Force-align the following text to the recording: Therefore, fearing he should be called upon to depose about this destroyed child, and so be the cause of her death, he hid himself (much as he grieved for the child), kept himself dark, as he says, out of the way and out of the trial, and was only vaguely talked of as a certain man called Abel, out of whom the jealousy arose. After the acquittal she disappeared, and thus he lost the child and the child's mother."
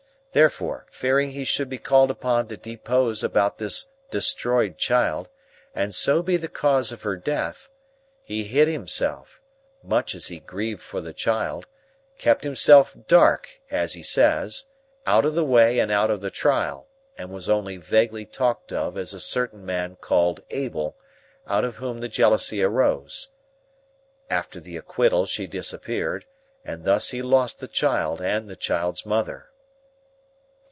Therefore, 0.33 0.85
fearing 0.89 1.31
he 1.31 1.43
should 1.43 1.67
be 1.67 1.77
called 1.77 2.09
upon 2.09 2.47
to 2.47 2.55
depose 2.55 3.21
about 3.21 3.57
this 3.57 3.87
destroyed 4.11 4.77
child, 4.77 5.27
and 5.75 5.93
so 5.93 6.21
be 6.23 6.37
the 6.37 6.47
cause 6.47 6.93
of 6.93 7.01
her 7.01 7.17
death, 7.17 7.69
he 8.23 8.45
hid 8.45 8.69
himself 8.69 9.41
(much 9.83 10.15
as 10.15 10.27
he 10.27 10.39
grieved 10.39 10.81
for 10.81 11.01
the 11.01 11.11
child), 11.11 11.67
kept 12.17 12.45
himself 12.45 12.95
dark, 13.09 13.59
as 13.69 13.91
he 13.95 14.01
says, 14.01 14.63
out 15.05 15.25
of 15.25 15.35
the 15.35 15.43
way 15.43 15.79
and 15.79 15.91
out 15.91 16.09
of 16.09 16.21
the 16.21 16.31
trial, 16.31 16.87
and 17.17 17.29
was 17.31 17.49
only 17.49 17.75
vaguely 17.75 18.25
talked 18.25 18.71
of 18.71 18.97
as 18.97 19.13
a 19.13 19.19
certain 19.19 19.65
man 19.65 19.97
called 19.97 20.45
Abel, 20.51 20.95
out 21.45 21.65
of 21.65 21.75
whom 21.75 21.99
the 21.99 22.07
jealousy 22.07 22.63
arose. 22.63 23.27
After 24.29 24.61
the 24.61 24.77
acquittal 24.77 25.25
she 25.25 25.45
disappeared, 25.45 26.25
and 26.63 26.85
thus 26.85 27.09
he 27.09 27.21
lost 27.21 27.59
the 27.59 27.67
child 27.67 28.21
and 28.21 28.47
the 28.47 28.55
child's 28.55 29.05
mother." 29.05 29.49